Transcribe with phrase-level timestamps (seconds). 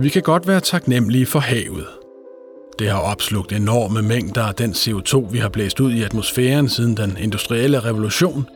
[0.00, 1.86] Vi kan godt være taknemmelige for havet.
[2.78, 6.96] Det har opslugt enorme mængder af den CO2, vi har blæst ud i atmosfæren siden
[6.96, 8.46] den industrielle revolution.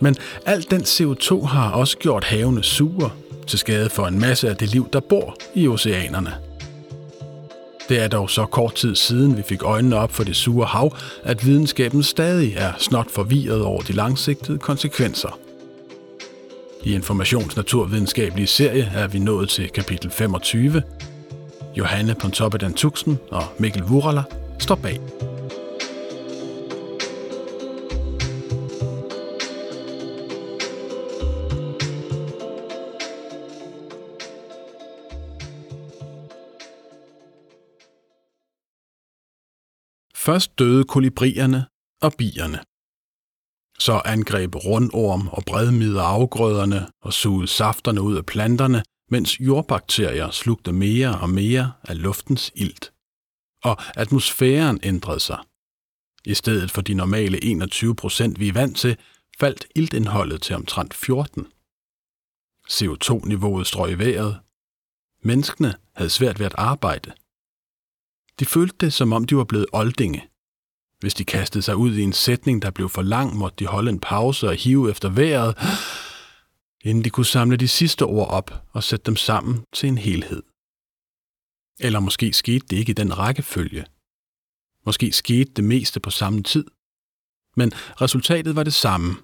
[0.00, 0.16] Men
[0.46, 3.10] al den CO2 har også gjort havene sure,
[3.46, 6.34] til skade for en masse af det liv, der bor i oceanerne.
[7.88, 10.96] Det er dog så kort tid siden, vi fik øjnene op for det sure hav,
[11.22, 15.38] at videnskaben stadig er snot forvirret over de langsigtede konsekvenser.
[16.86, 20.82] I Informations Naturvidenskabelige serie er vi nået til kapitel 25.
[21.76, 24.22] Johanne Pontoppidan Tuxen og Mikkel Wurala
[24.58, 25.00] står bag.
[40.16, 41.66] Først døde kolibrierne
[42.02, 42.73] og bierne.
[43.84, 50.72] Så angreb rundorm og bredmider afgrøderne og sugede safterne ud af planterne, mens jordbakterier slugte
[50.72, 52.92] mere og mere af luftens ilt.
[53.64, 55.38] Og atmosfæren ændrede sig.
[56.24, 58.96] I stedet for de normale 21 procent, vi er vant til,
[59.38, 61.46] faldt iltindholdet til omtrent 14.
[62.70, 64.40] CO2-niveauet strøg i vejret.
[65.22, 67.12] Menneskene havde svært ved at arbejde.
[68.40, 70.28] De følte det, som om de var blevet oldinge.
[71.04, 73.90] Hvis de kastede sig ud i en sætning, der blev for lang, måtte de holde
[73.90, 75.56] en pause og hive efter vejret,
[76.84, 80.42] inden de kunne samle de sidste ord op og sætte dem sammen til en helhed.
[81.80, 83.84] Eller måske skete det ikke i den rækkefølge.
[84.86, 86.64] Måske skete det meste på samme tid.
[87.56, 89.16] Men resultatet var det samme.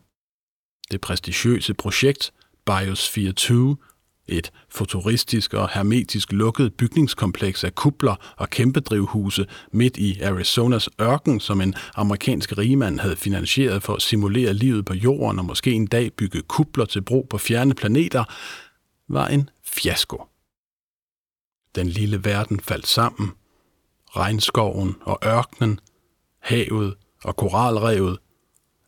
[0.90, 2.32] Det prestigiøse projekt
[2.66, 3.76] Biosphere 2
[4.30, 11.60] et futuristisk og hermetisk lukket bygningskompleks af kupler og kæmpedrivhuse midt i Arizonas ørken, som
[11.60, 16.12] en amerikansk rigmand havde finansieret for at simulere livet på jorden og måske en dag
[16.12, 18.24] bygge kupler til brug på fjerne planeter,
[19.08, 20.22] var en fiasko.
[21.74, 23.32] Den lille verden faldt sammen.
[24.16, 25.80] Regnskoven og ørkenen,
[26.40, 26.94] havet
[27.24, 28.18] og koralrevet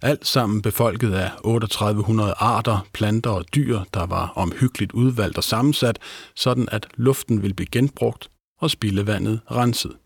[0.03, 5.99] alt sammen befolket af 3800 arter, planter og dyr, der var omhyggeligt udvalgt og sammensat,
[6.35, 8.31] sådan at luften ville blive genbrugt
[8.61, 9.97] og spildevandet renset.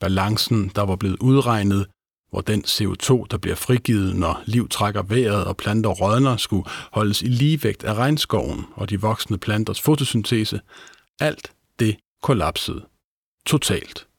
[0.00, 1.86] Balancen, der var blevet udregnet,
[2.30, 7.22] hvor den CO2, der bliver frigivet, når liv trækker vejret og planter rådner, skulle holdes
[7.22, 10.60] i ligevægt af regnskoven og de voksne planters fotosyntese,
[11.20, 12.86] alt det kollapsede.
[13.46, 14.09] Totalt.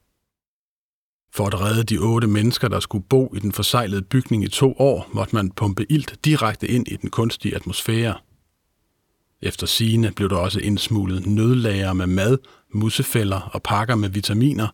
[1.34, 4.74] For at redde de otte mennesker, der skulle bo i den forsejlede bygning i to
[4.80, 8.18] år, måtte man pumpe ilt direkte ind i den kunstige atmosfære.
[9.42, 12.38] Efter sigende blev der også indsmuglet nødlager med mad,
[12.74, 14.68] musefælder og pakker med vitaminer,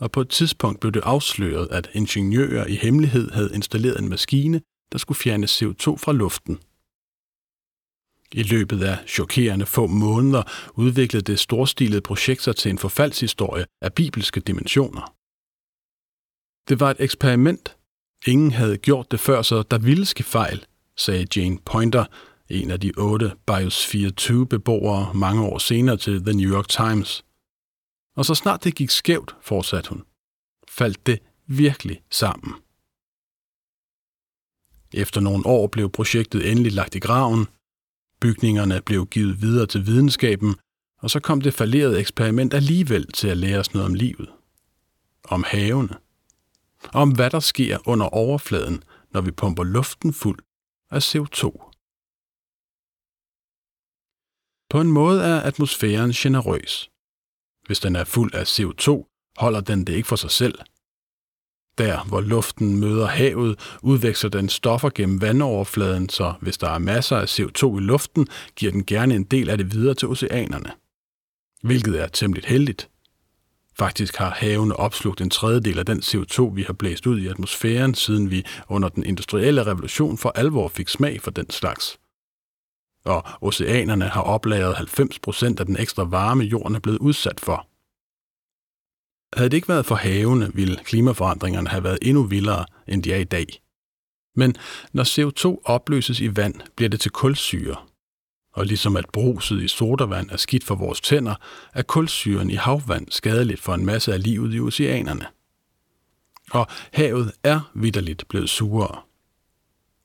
[0.00, 4.60] og på et tidspunkt blev det afsløret, at ingeniører i hemmelighed havde installeret en maskine,
[4.92, 6.58] der skulle fjerne CO2 fra luften.
[8.32, 10.42] I løbet af chokerende få måneder
[10.74, 15.17] udviklede det storstilede projekt sig til en forfaldshistorie af bibelske dimensioner.
[16.68, 17.76] Det var et eksperiment.
[18.26, 22.04] Ingen havde gjort det før, så der ville ske fejl, sagde Jane Pointer,
[22.48, 27.24] en af de otte Biosphere 2-beboere mange år senere til The New York Times.
[28.16, 30.02] Og så snart det gik skævt, fortsatte hun,
[30.68, 32.54] faldt det virkelig sammen.
[34.94, 37.46] Efter nogle år blev projektet endelig lagt i graven.
[38.20, 40.56] Bygningerne blev givet videre til videnskaben,
[40.98, 44.28] og så kom det falderede eksperiment alligevel til at lære os noget om livet.
[45.24, 45.96] Om havene
[46.92, 50.38] om hvad der sker under overfladen, når vi pumper luften fuld
[50.90, 51.68] af CO2.
[54.70, 56.90] På en måde er atmosfæren generøs.
[57.66, 58.88] Hvis den er fuld af CO2,
[59.36, 60.58] holder den det ikke for sig selv.
[61.78, 67.16] Der, hvor luften møder havet, udveksler den stoffer gennem vandoverfladen, så hvis der er masser
[67.16, 70.72] af CO2 i luften, giver den gerne en del af det videre til oceanerne.
[71.62, 72.90] Hvilket er temmelig heldigt.
[73.78, 77.94] Faktisk har havene opslugt en tredjedel af den CO2, vi har blæst ud i atmosfæren,
[77.94, 81.98] siden vi under den industrielle revolution for alvor fik smag for den slags.
[83.04, 87.66] Og oceanerne har oplagret 90% af den ekstra varme, jorden er blevet udsat for.
[89.36, 93.18] Havde det ikke været for havene, ville klimaforandringerne have været endnu vildere, end de er
[93.18, 93.46] i dag.
[94.36, 94.56] Men
[94.92, 97.76] når CO2 opløses i vand, bliver det til kulsyre,
[98.58, 101.34] og ligesom at bruset i sodavand er skidt for vores tænder,
[101.74, 105.26] er kulsyren i havvand skadeligt for en masse af livet i oceanerne.
[106.50, 109.00] Og havet er vidderligt blevet surere.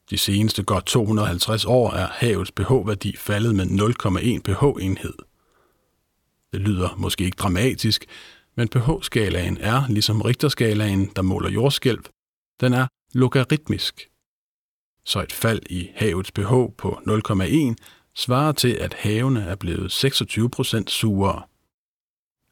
[0.10, 5.18] De seneste godt 250 år er havets pH-værdi faldet med 0,1 pH-enhed.
[6.54, 8.06] Det lyder måske ikke dramatisk,
[8.56, 12.04] men pH-skalaen er, ligesom Richterskalaen, der måler jordskælv,
[12.62, 14.10] den er logaritmisk.
[15.06, 17.76] Så et fald i havets pH på 0,1
[18.16, 21.42] svarer til, at havene er blevet 26 procent surere.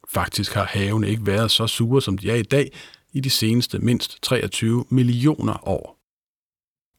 [0.08, 2.72] Faktisk har havene ikke været så sure, som de er i dag,
[3.12, 5.98] i de seneste mindst 23 millioner år.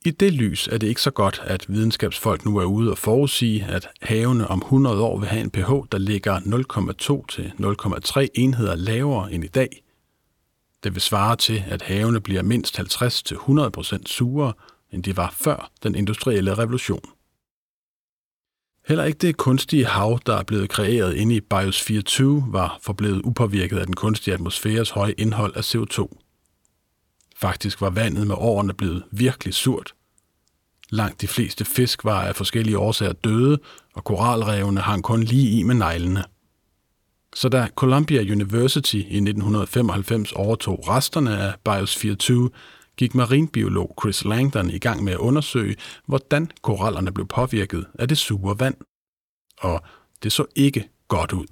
[0.06, 3.66] I det lys er det ikke så godt, at videnskabsfolk nu er ude og forudsige,
[3.66, 8.76] at havene om 100 år vil have en pH, der ligger 0,2 til 0,3 enheder
[8.76, 9.84] lavere end i dag.
[10.84, 14.54] Det vil svare til, at havene bliver mindst 50 til 100 procent surere,
[14.92, 17.13] end de var før den industrielle revolution.
[18.88, 23.22] Heller ikke det kunstige hav, der er blevet kreeret inde i Biosphere 20, var forblevet
[23.24, 26.20] upåvirket af den kunstige atmosfæres høje indhold af CO2.
[27.36, 29.94] Faktisk var vandet med årene blevet virkelig surt.
[30.90, 33.60] Langt de fleste fisk var af forskellige årsager døde,
[33.94, 36.24] og koralrevene hang kun lige i med neglene.
[37.36, 42.50] Så da Columbia University i 1995 overtog resterne af Biosphere 2,
[42.98, 45.76] gik marinbiolog Chris Langdon i gang med at undersøge,
[46.06, 48.76] hvordan korallerne blev påvirket af det sure vand.
[49.60, 49.82] Og
[50.24, 51.48] det så ikke godt ud.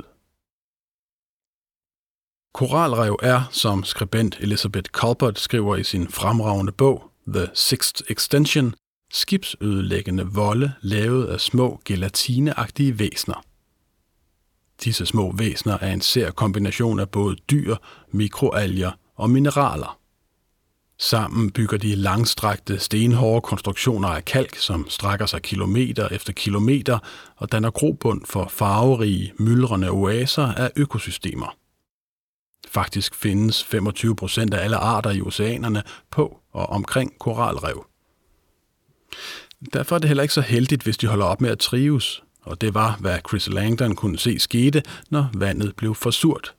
[2.54, 8.74] Koralrev er, som skribent Elizabeth Colbert skriver i sin fremragende bog The Sixth Extension,
[9.14, 13.44] skibsødelæggende volde lavet af små gelatineagtige væsner.
[14.84, 17.76] Disse små væsner er en sær kombination af både dyr,
[18.12, 20.01] mikroalger og mineraler.
[21.04, 27.00] Sammen bygger de langstrakte stenhårde konstruktioner af kalk, som strækker sig kilometer efter kilometer
[27.36, 31.56] og danner grobund for farverige, myldrende oaser af økosystemer.
[32.68, 37.86] Faktisk findes 25 procent af alle arter i oceanerne på og omkring koralrev.
[39.74, 42.62] Derfor er det heller ikke så heldigt, hvis de holder op med at trives, og
[42.62, 46.56] det var, hvad Chris Langdon kunne se skete, når vandet blev for surt.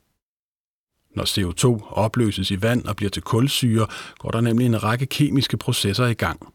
[1.15, 3.87] Når CO2 opløses i vand og bliver til kulsyre,
[4.19, 6.53] går der nemlig en række kemiske processer i gang.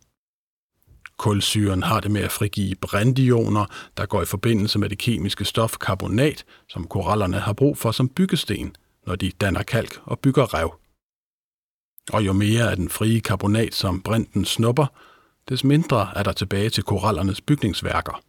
[1.18, 3.66] Kulsyren har det med at frigive brintioner,
[3.98, 8.10] der går i forbindelse med det kemiske stof karbonat, som korallerne har brug for som
[8.10, 8.76] byggesten–
[9.08, 10.74] når de danner kalk og bygger rev.
[12.14, 14.86] Og jo mere af den frie karbonat, som brinten snupper,
[15.50, 18.22] des mindre er der tilbage til korallernes bygningsværker.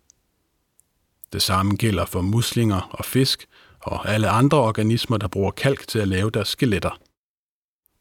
[1.33, 3.49] Det samme gælder for muslinger og fisk
[3.81, 7.01] og alle andre organismer, der bruger kalk til at lave deres skeletter.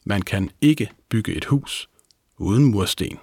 [0.05, 1.89] Man kan ikke bygge et hus
[2.37, 3.19] uden mursten.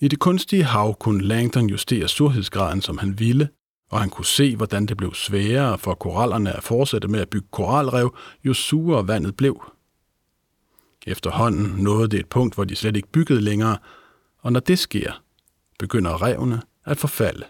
[0.00, 3.48] I det kunstige hav kunne Langdon justere surhedsgraden, som han ville,
[3.90, 7.48] og han kunne se, hvordan det blev sværere for korallerne at fortsætte med at bygge
[7.50, 9.72] koralrev, jo surere vandet blev.
[11.06, 13.78] Efterhånden nåede det et punkt, hvor de slet ikke byggede længere,
[14.38, 15.22] og når det sker,
[15.78, 17.44] begynder revene at forfalde.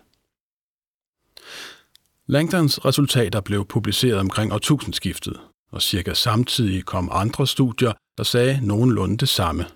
[2.33, 5.41] Langdons resultater blev publiceret omkring årtusindskiftet,
[5.73, 9.67] og cirka samtidig kom andre studier, der sagde nogenlunde det samme.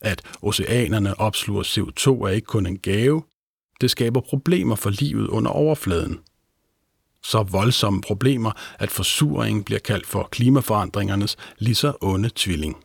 [0.00, 3.22] At oceanerne opsluger CO2 er ikke kun en gave,
[3.80, 6.20] det skaber problemer for livet under overfladen.
[7.22, 12.76] Så voldsomme problemer, at forsuringen bliver kaldt for klimaforandringernes lige så onde tvilling.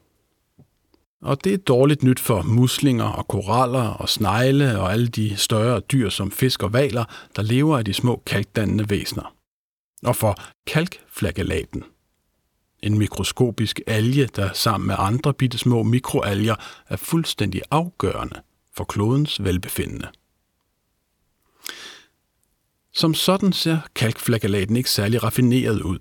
[1.22, 5.80] Og det er dårligt nyt for muslinger og koraller og snegle og alle de større
[5.80, 7.06] dyr som fisk og valer,
[7.36, 9.34] der lever af de små kalkdannende væsner.
[10.04, 10.36] Og for
[10.68, 11.84] kalkflagellaten.
[12.80, 16.56] En mikroskopisk alge, der sammen med andre bitte små mikroalger
[16.88, 18.42] er fuldstændig afgørende
[18.74, 20.08] for klodens velbefindende.
[22.94, 26.00] Som sådan ser kalkflagellaten ikke særlig raffineret ud.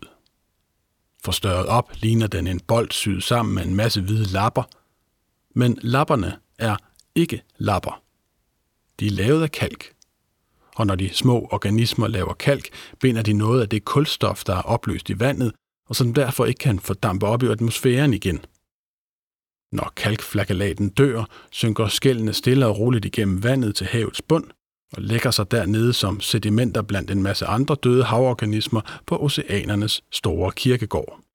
[1.24, 4.62] Forstørret op ligner den en bold syet sammen med en masse hvide lapper,
[5.56, 6.76] men lapperne er
[7.14, 8.02] ikke lapper.
[9.00, 9.92] De er lavet af kalk.
[10.76, 12.68] Og når de små organismer laver kalk,
[13.00, 15.52] binder de noget af det kulstof, der er opløst i vandet,
[15.88, 18.44] og som derfor ikke kan fordampe op i atmosfæren igen.
[19.72, 24.44] Når kalkflagellaten dør, synker skældene stille og roligt igennem vandet til havets bund,
[24.92, 30.52] og lægger sig dernede som sedimenter blandt en masse andre døde havorganismer på oceanernes store
[30.52, 31.25] kirkegård.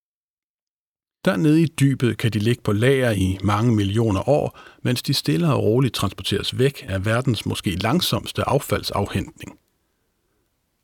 [1.26, 5.54] Dernede i dybet kan de ligge på lager i mange millioner år, mens de stille
[5.54, 9.58] og roligt transporteres væk af verdens måske langsomste affaldsafhentning.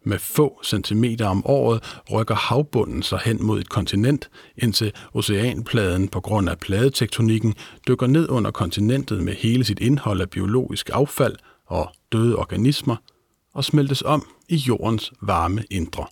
[0.06, 6.22] Med få centimeter om året rykker havbunden sig hen mod et kontinent, indtil oceanpladen på
[6.22, 7.56] grund af pladetektonikken
[7.88, 12.96] dykker ned under kontinentet med hele sit indhold af biologisk affald og døde organismer
[13.54, 16.06] og smeltes om i jordens varme indre.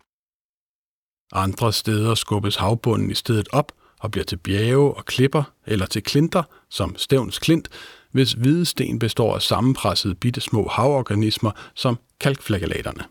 [1.32, 6.03] Andre steder skubbes havbunden i stedet op og bliver til bjerge og klipper eller til
[6.03, 7.69] klinter, som Stævns Klint,
[8.11, 13.03] hvis hvide sten består af sammenpressede bitte små havorganismer som kalkflagellaterne.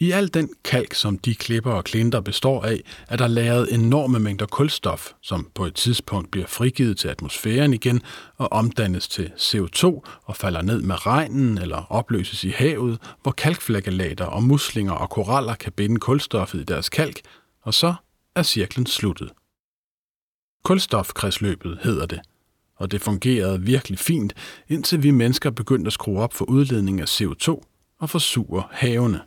[0.00, 4.18] I al den kalk, som de klipper og klinter består af, er der lagret enorme
[4.18, 8.02] mængder kulstof, som på et tidspunkt bliver frigivet til atmosfæren igen
[8.36, 9.84] og omdannes til CO2
[10.24, 15.54] og falder ned med regnen eller opløses i havet, hvor kalkflagellater og muslinger og koraller
[15.54, 17.20] kan binde kulstoffet i deres kalk,
[17.62, 17.94] og så
[18.36, 19.32] er cirklen sluttet.
[20.64, 22.20] Kulstofkredsløbet hedder det,
[22.76, 24.34] og det fungerede virkelig fint,
[24.68, 27.62] indtil vi mennesker begyndte at skrue op for udledning af CO2
[27.98, 29.20] og forsure havene.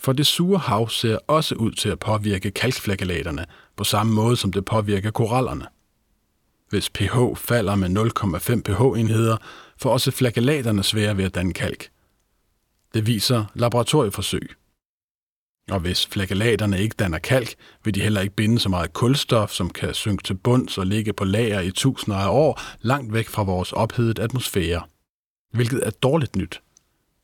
[0.00, 4.52] For det sure hav ser også ud til at påvirke kalkflagellaterne på samme måde som
[4.52, 5.66] det påvirker korallerne.
[6.68, 9.36] Hvis pH falder med 0,5 pH-enheder,
[9.76, 11.90] får også flagellaterne svære ved at danne kalk.
[12.94, 14.57] Det viser laboratorieforsøg.
[15.70, 19.70] Og hvis flagellaterne ikke danner kalk, vil de heller ikke binde så meget kulstof, som
[19.70, 23.42] kan synke til bunds og ligge på lager i tusinder af år langt væk fra
[23.42, 24.82] vores ophedede atmosfære.
[25.52, 26.60] Hvilket er dårligt nyt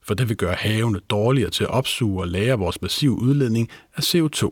[0.04, 4.02] for det vil gøre havene dårligere til at opsuge og lære vores massive udledning af
[4.02, 4.42] CO2.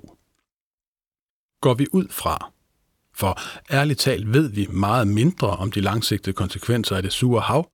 [1.61, 2.53] Går vi ud fra,
[3.15, 3.39] for
[3.73, 7.71] ærligt talt ved vi meget mindre om de langsigtede konsekvenser af det sure hav,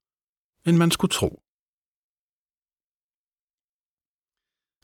[0.67, 1.43] end man skulle tro.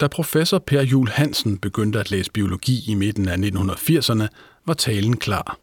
[0.01, 4.27] Da professor Per Jul Hansen begyndte at læse biologi i midten af 1980'erne,
[4.67, 5.59] var talen klar.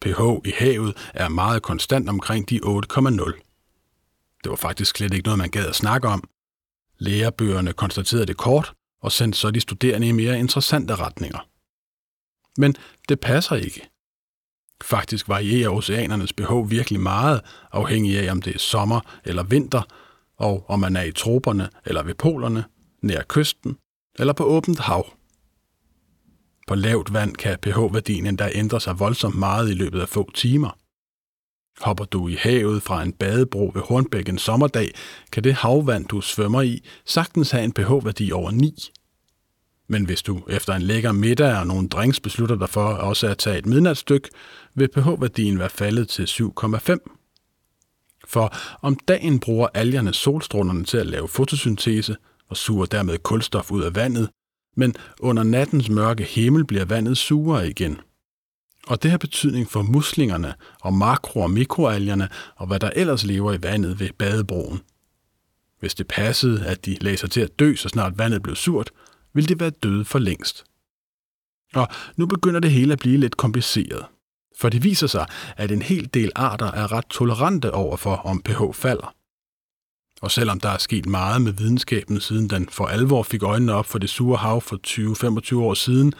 [0.00, 4.40] pH i havet er meget konstant omkring de 8,0.
[4.44, 6.28] Det var faktisk slet ikke noget, man gad at snakke om,
[6.98, 11.48] Lærebøgerne konstaterede det kort og sendte så de studerende i mere interessante retninger.
[12.60, 12.74] Men
[13.08, 13.88] det passer ikke.
[14.82, 17.40] Faktisk varierer oceanernes behov virkelig meget,
[17.72, 19.82] afhængig af om det er sommer eller vinter,
[20.36, 22.64] og om man er i troperne eller ved polerne,
[23.02, 23.76] nær kysten
[24.18, 25.06] eller på åbent hav.
[26.66, 30.78] På lavt vand kan pH-værdien endda ændre sig voldsomt meget i løbet af få timer.
[31.80, 34.90] Hopper du i havet fra en badebro ved Hornbæk en sommerdag,
[35.32, 38.90] kan det havvand, du svømmer i, sagtens have en pH-værdi over 9.
[39.88, 43.38] Men hvis du efter en lækker middag og nogle drinks beslutter dig for også at
[43.38, 44.28] tage et midnatsstyk,
[44.74, 46.96] vil pH-værdien være faldet til 7,5.
[48.26, 52.16] For om dagen bruger algerne solstrålerne til at lave fotosyntese
[52.48, 54.28] og suger dermed kulstof ud af vandet,
[54.76, 58.00] men under nattens mørke himmel bliver vandet surere igen–
[58.88, 63.52] og det har betydning for muslingerne og makro- og mikroalgerne og hvad der ellers lever
[63.52, 64.80] i vandet ved badebroen.
[65.80, 68.90] Hvis det passede, at de lagde sig til at dø, så snart vandet blev surt,
[69.34, 70.64] ville de være døde for længst.
[71.74, 74.06] Og nu begynder det hele at blive lidt kompliceret.
[74.60, 75.26] For det viser sig,
[75.56, 79.14] at en hel del arter er ret tolerante overfor, om pH falder.
[80.20, 83.86] Og selvom der er sket meget med videnskaben, siden den for alvor fik øjnene op
[83.86, 84.76] for det sure hav for
[85.56, 86.12] 20-25 år siden,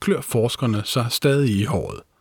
[0.00, 2.00] klør forskerne sig stadig i håret–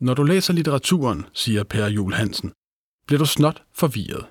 [0.00, 2.52] når du læser litteraturen, siger Per Jul Hansen,
[3.06, 4.26] bliver du snot forvirret.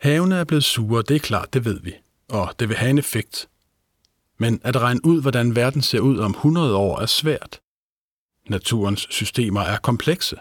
[0.00, 1.94] Havene er blevet sure, det er klart, det ved vi,
[2.28, 3.48] og det vil have en effekt.
[4.38, 7.60] Men at regne ud, hvordan verden ser ud om 100 år, er svært.
[8.48, 10.36] Naturens systemer er komplekse.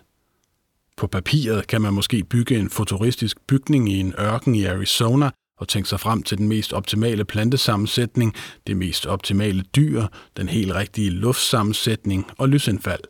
[1.02, 5.30] På papiret kan man måske bygge en futuristisk bygning i en ørken i Arizona,
[5.60, 8.34] og tænke sig frem til den mest optimale plantesammensætning,
[8.68, 13.04] det mest optimale dyr, den helt rigtige luftsammensætning og lysindfald.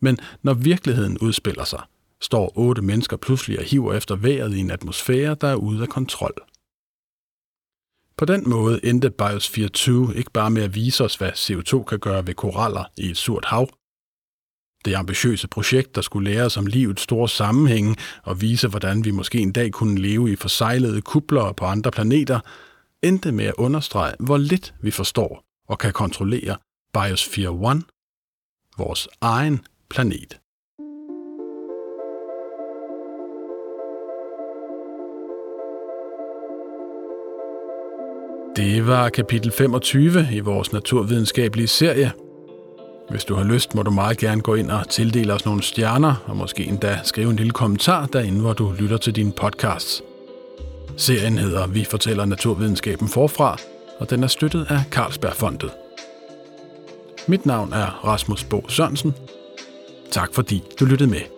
[0.00, 1.82] Men når virkeligheden udspiller sig,
[2.20, 5.88] står otte mennesker pludselig og hiver efter vejret i en atmosfære, der er ude af
[5.88, 6.34] kontrol.
[8.16, 11.98] På den måde endte BIOS 24 ikke bare med at vise os, hvad CO2 kan
[11.98, 13.68] gøre ved koraller i et surt hav,
[14.86, 19.10] det ambitiøse projekt, der skulle lære os om livets store sammenhænge og vise, hvordan vi
[19.10, 22.40] måske en dag kunne leve i forsejlede kubler på andre planeter,
[23.02, 26.56] endte med at understrege, hvor lidt vi forstår og kan kontrollere
[26.94, 27.82] Biosphere 1,
[28.78, 30.38] vores egen planet.
[38.56, 42.12] Det var kapitel 25 i vores naturvidenskabelige serie–
[43.10, 46.14] hvis du har lyst, må du meget gerne gå ind og tildele os nogle stjerner,
[46.26, 50.02] og måske endda skrive en lille kommentar derinde, hvor du lytter til dine podcasts.
[50.96, 53.58] Serien hedder Vi fortæller naturvidenskaben forfra,
[53.98, 55.70] og den er støttet af Carlsbergfondet.
[57.28, 59.14] Mit navn er Rasmus Bo Sørensen.
[60.10, 61.35] Tak fordi du lyttede med.